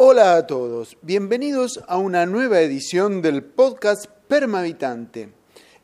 [0.00, 5.32] Hola a todos, bienvenidos a una nueva edición del podcast Permavitante.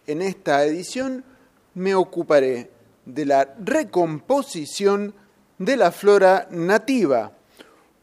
[0.07, 1.25] En esta edición
[1.75, 2.71] me ocuparé
[3.05, 5.17] de la recomposición
[5.59, 7.33] de la flora nativa,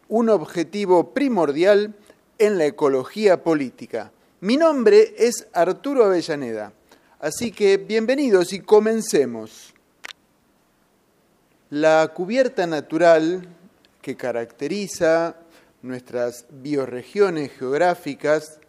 [0.10, 1.96] un objetivo primordial
[2.37, 4.12] en la ecología política.
[4.41, 6.73] Mi nombre es Arturo Avellaneda,
[7.21, 9.73] así que bienvenidos y comencemos.
[11.69, 13.47] La cubierta natural
[14.01, 15.37] que caracteriza
[15.82, 18.59] nuestras bioregiones geográficas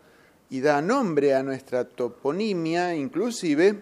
[0.50, 3.78] y da nombre a nuestra toponimia inclusive,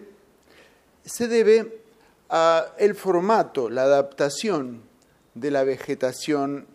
[1.03, 1.81] se debe
[2.29, 4.81] a el formato, la adaptación
[5.33, 6.65] de la vegetación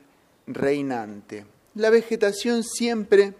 [0.47, 1.47] reinante.
[1.75, 3.35] La vegetación siempre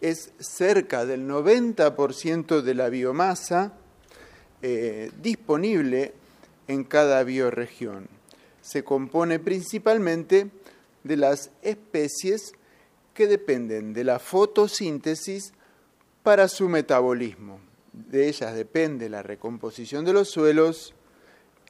[0.00, 3.72] es cerca del 90% de la biomasa
[4.62, 6.12] eh, disponible
[6.68, 8.08] en cada bioregión.
[8.60, 10.50] Se compone principalmente
[11.04, 12.52] de las especies
[13.14, 15.52] que dependen de la fotosíntesis
[16.22, 17.60] para su metabolismo.
[17.92, 20.94] De ellas depende la recomposición de los suelos,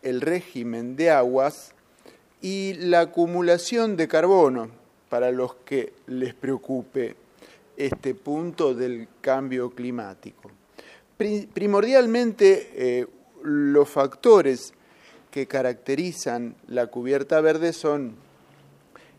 [0.02, 1.74] el régimen de aguas
[2.40, 4.70] y la acumulación de carbono
[5.10, 7.16] para los que les preocupe
[7.76, 10.50] este punto del cambio climático.
[11.16, 13.06] Primordialmente, eh,
[13.42, 14.72] los factores
[15.30, 18.16] que caracterizan la cubierta verde son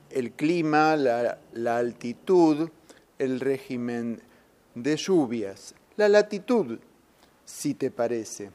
[0.09, 1.38] el clima, la,
[1.78, 2.70] altitud,
[3.17, 4.22] el régimen
[4.73, 6.80] de lluvias, la latitud,
[7.45, 8.52] si te parece.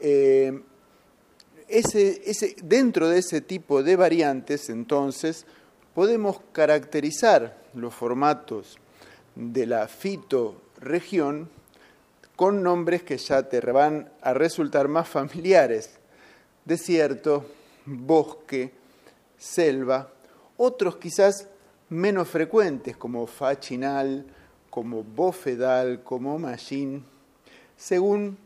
[0.00, 0.60] Eh,
[1.68, 5.46] ese, dentro de ese tipo de variantes, entonces,
[5.94, 8.78] podemos caracterizar los formatos
[9.34, 11.48] de la fitorregión
[12.36, 15.98] con nombres que ya te van a resultar más familiares.
[16.64, 17.46] Desierto,
[17.86, 18.72] bosque,
[19.38, 20.12] selva,
[20.56, 21.48] otros quizás
[21.88, 24.26] menos frecuentes, como fachinal,
[24.70, 27.02] como bofedal, como machine,
[27.76, 28.38] según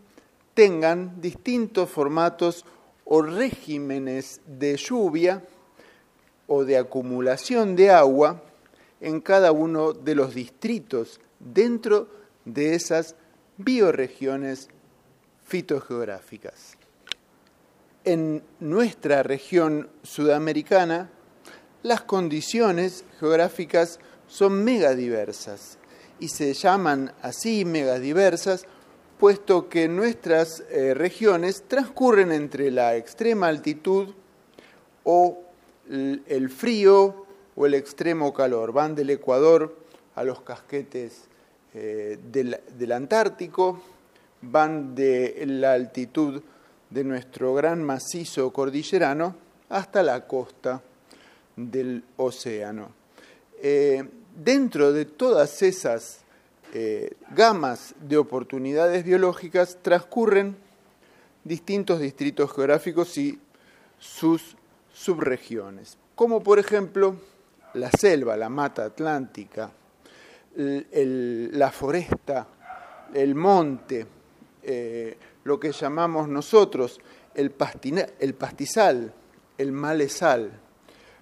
[0.55, 2.65] tengan distintos formatos
[3.05, 5.43] o regímenes de lluvia
[6.47, 8.43] o de acumulación de agua
[9.01, 12.09] en cada uno de los distritos dentro
[12.45, 13.17] de esas
[13.57, 14.69] bioregiones
[15.45, 16.77] fitogeográficas.
[18.05, 21.11] En nuestra región sudamericana,
[21.83, 23.99] las condiciones geográficas
[24.29, 25.79] son megadiversas
[26.19, 28.67] y se llaman así megadiversas
[29.19, 34.09] puesto que nuestras eh, regiones transcurren entre la extrema altitud
[35.05, 35.39] o
[35.91, 37.27] el frío
[37.57, 38.73] o el extremo calor.
[38.73, 39.77] Van del Ecuador
[40.15, 41.25] a los casquetes
[41.75, 43.83] eh, del Antártico,
[44.41, 46.43] van de la altitud
[46.89, 49.35] de nuestro gran macizo cordillerano
[49.69, 50.83] hasta la costa
[51.69, 52.93] del océano.
[53.61, 56.21] Eh, dentro de todas esas
[56.73, 60.57] eh, gamas de oportunidades biológicas transcurren
[61.45, 63.39] distintos distritos geográficos y
[63.99, 64.57] sus
[64.93, 67.17] subregiones, como por ejemplo
[67.75, 69.71] la selva, la mata atlántica,
[70.55, 72.47] la foresta,
[73.15, 74.07] el monte,
[74.63, 77.01] eh, lo que llamamos nosotros
[77.35, 77.55] el,
[78.19, 79.13] el pastizal,
[79.59, 80.51] el malezal,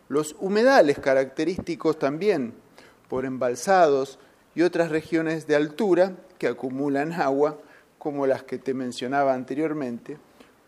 [0.09, 2.55] los humedales característicos también
[3.09, 4.19] por embalsados
[4.55, 7.59] y otras regiones de altura que acumulan agua,
[7.99, 10.19] como las que te mencionaba anteriormente,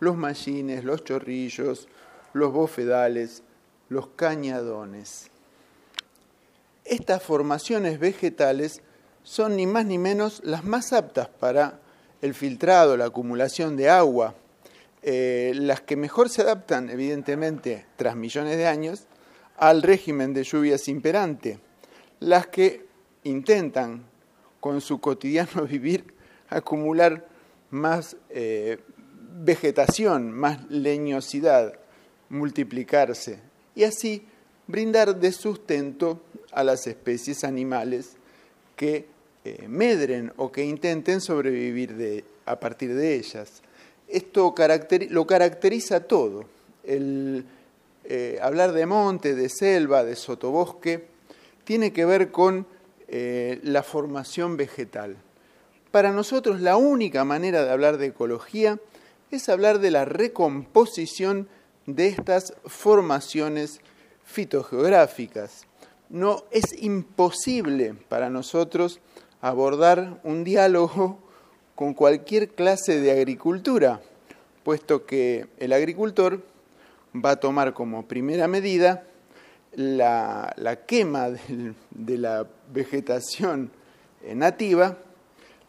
[0.00, 1.88] los mallines, los chorrillos,
[2.32, 3.42] los bofedales,
[3.88, 5.30] los cañadones.
[6.84, 8.82] Estas formaciones vegetales
[9.22, 11.80] son ni más ni menos las más aptas para
[12.22, 14.34] el filtrado, la acumulación de agua,
[15.02, 19.06] eh, las que mejor se adaptan, evidentemente, tras millones de años,
[19.60, 21.58] al régimen de lluvias imperante,
[22.18, 22.86] las que
[23.24, 24.04] intentan
[24.58, 26.14] con su cotidiano vivir
[26.48, 27.28] acumular
[27.70, 28.78] más eh,
[29.42, 31.74] vegetación, más leñosidad,
[32.30, 33.38] multiplicarse
[33.74, 34.24] y así
[34.66, 36.22] brindar de sustento
[36.52, 38.16] a las especies animales
[38.76, 39.06] que
[39.44, 43.62] eh, medren o que intenten sobrevivir a partir de ellas.
[44.08, 44.54] Esto
[45.10, 46.46] lo caracteriza todo.
[46.82, 47.44] El,
[48.04, 51.06] eh, hablar de monte, de selva, de sotobosque,
[51.64, 52.66] tiene que ver con
[53.08, 55.16] eh, la formación vegetal.
[55.90, 58.78] Para nosotros la única manera de hablar de ecología
[59.30, 61.48] es hablar de la recomposición
[61.86, 63.80] de estas formaciones
[64.24, 65.66] fitogeográficas.
[66.08, 69.00] No es imposible para nosotros
[69.40, 71.18] abordar un diálogo
[71.74, 74.00] con cualquier clase de agricultura,
[74.64, 76.42] puesto que el agricultor
[77.14, 79.04] va a tomar como primera medida
[79.72, 81.28] la, quema
[81.90, 83.70] de la vegetación
[84.34, 84.98] nativa,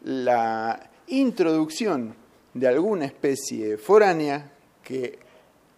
[0.02, 2.14] la introducción
[2.54, 4.52] de alguna especie foránea
[4.82, 5.18] que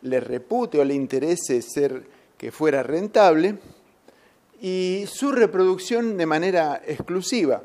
[0.03, 2.07] le repute o le interese ser
[2.37, 3.59] que fuera rentable
[4.61, 7.63] y su reproducción de manera exclusiva,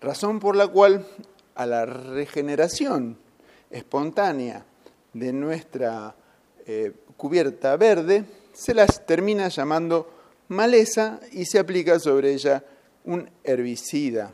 [0.00, 1.06] razón por la cual
[1.54, 3.18] a la regeneración
[3.70, 4.64] espontánea
[5.12, 6.14] de nuestra
[6.66, 8.24] eh, cubierta verde
[8.54, 10.10] se las termina llamando
[10.48, 12.64] maleza y se aplica sobre ella
[13.04, 14.32] un herbicida,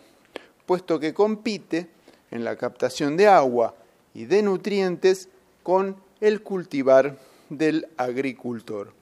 [0.67, 1.89] puesto que compite
[2.31, 3.75] en la captación de agua
[4.15, 5.29] y de nutrientes
[5.65, 7.19] con el cultivar
[7.51, 8.93] del agricultor.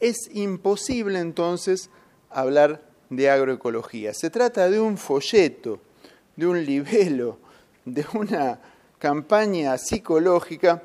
[0.00, 1.90] Es imposible entonces
[2.30, 2.80] hablar
[3.10, 4.14] de agroecología.
[4.14, 5.78] Se trata de un folleto,
[6.36, 7.38] de un libelo,
[7.84, 8.60] de una
[8.98, 10.82] campaña psicológica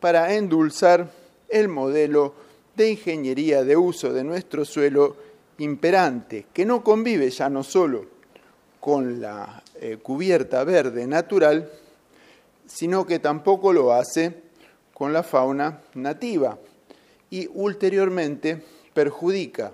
[0.00, 1.21] para endulzar
[1.52, 2.34] el modelo
[2.74, 5.16] de ingeniería de uso de nuestro suelo
[5.58, 8.06] imperante, que no convive ya no solo
[8.80, 11.70] con la eh, cubierta verde natural,
[12.66, 14.34] sino que tampoco lo hace
[14.94, 16.58] con la fauna nativa
[17.30, 18.62] y ulteriormente
[18.92, 19.72] perjudica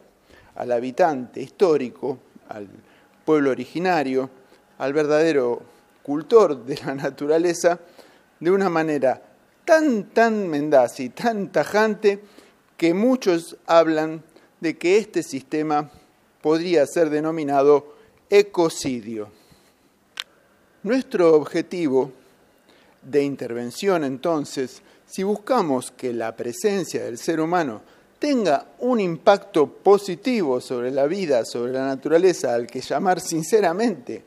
[0.57, 2.69] al habitante histórico, al
[3.25, 4.29] pueblo originario,
[4.79, 5.63] al verdadero
[6.03, 7.79] cultor de la naturaleza,
[8.41, 9.23] de una manera
[9.69, 12.21] tan, tan mendaz y tan tajante
[12.79, 14.23] que muchos hablan
[14.61, 15.91] de que este sistema
[16.41, 17.95] podría ser denominado
[18.31, 19.29] ecocidio.
[20.85, 22.13] Nuestro objetivo
[23.03, 27.83] de intervención entonces, si buscamos que la presencia del ser humano
[28.19, 34.25] tenga un impacto positivo sobre la vida, sobre la naturaleza, al que llamar sinceramente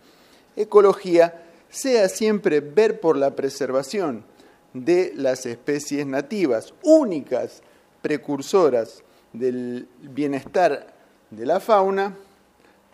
[0.56, 4.30] ecología, sea siempre ver por la preservación
[4.74, 7.62] de las especies nativas, únicas
[8.02, 9.04] precursoras
[9.34, 10.94] del bienestar
[11.30, 12.16] de la fauna,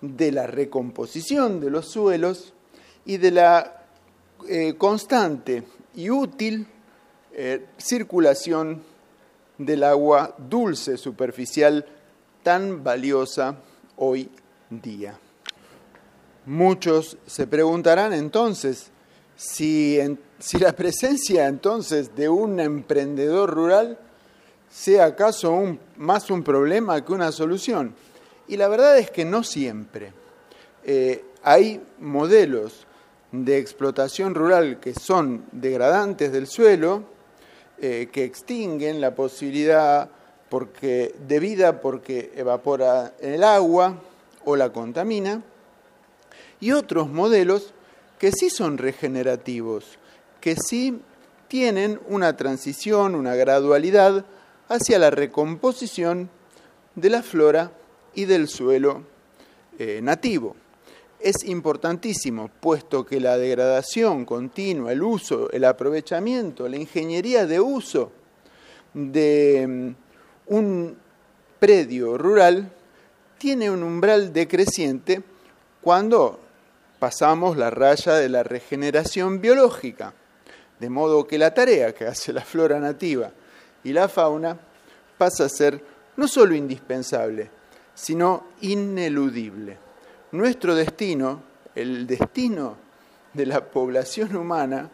[0.02, 2.54] de la recomposición de los suelos
[3.06, 3.84] y de la
[4.48, 5.64] eh, constante
[5.96, 6.68] y útil
[7.34, 8.84] eh, circulación
[9.58, 11.86] del agua dulce superficial
[12.44, 13.58] tan valiosa
[13.96, 14.30] hoy
[14.70, 15.20] día.
[16.46, 18.92] Muchos se preguntarán entonces
[19.36, 20.00] si,
[20.40, 23.98] si la presencia entonces de un emprendedor rural
[24.70, 27.96] sea acaso más un problema que una solución.
[28.48, 30.14] Y la verdad es que no siempre.
[30.84, 32.86] Eh, hay modelos
[33.32, 37.04] de explotación rural que son degradantes del suelo,
[37.80, 40.10] eh, que extinguen la posibilidad
[40.50, 44.02] porque, de vida porque evapora el agua
[44.46, 45.42] o la contamina,
[46.60, 47.74] y otros modelos
[48.18, 50.00] que sí son regenerativos,
[50.48, 50.98] que sí
[51.50, 54.24] tienen una transición, una gradualidad
[54.70, 56.30] hacia la recomposición
[56.96, 57.74] de la flora
[58.16, 59.04] y del suelo
[59.78, 60.56] eh, nativo.
[61.20, 68.14] Es importantísimo, puesto que la degradación continua, el uso, el aprovechamiento, la ingeniería de uso
[68.94, 70.98] de mm, un
[71.60, 72.72] predio rural
[73.38, 75.22] tiene un umbral decreciente
[75.82, 76.40] cuando
[77.00, 80.14] pasamos la raya de la regeneración biológica,
[80.80, 83.32] de modo que la tarea que hace la flora nativa
[83.84, 84.58] y la fauna
[85.18, 85.82] pasa a ser
[86.18, 87.50] no solo indispensable,
[87.94, 89.78] sino ineludible.
[90.32, 91.42] Nuestro destino,
[91.74, 92.76] el destino
[93.34, 94.90] de la población humana,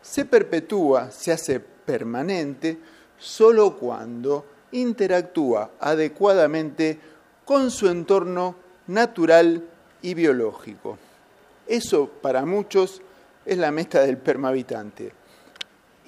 [0.00, 2.78] se perpetúa, se hace permanente,
[3.18, 6.98] solo cuando interactúa adecuadamente
[7.44, 8.56] con su entorno
[8.86, 9.64] natural
[10.02, 10.98] y biológico.
[11.66, 13.02] Eso para muchos
[13.44, 15.19] es la meta del permavitante.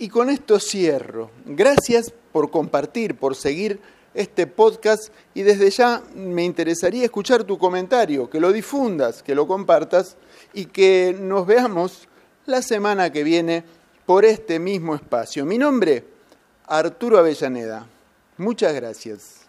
[0.02, 1.30] Y con esto cierro.
[1.46, 3.78] Gracias por compartir, por seguir
[4.14, 9.46] este podcast y desde ya me interesaría escuchar tu comentario, que lo difundas, que lo
[9.46, 10.16] compartas
[10.52, 12.08] y que nos veamos
[12.46, 13.62] la semana que viene
[14.04, 15.46] por este mismo espacio.
[15.46, 16.04] Mi nombre,
[16.66, 17.86] Arturo Avellaneda.
[18.38, 19.41] Muchas gracias.